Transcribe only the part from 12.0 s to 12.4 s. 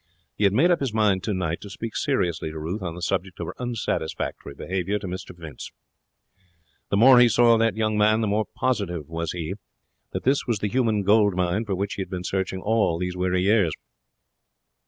had been